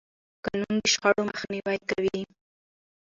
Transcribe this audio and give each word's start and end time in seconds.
قانون 0.45 0.75
د 0.79 0.85
شخړو 0.93 1.21
مخنیوی 1.31 1.77
کوي. 1.89 2.21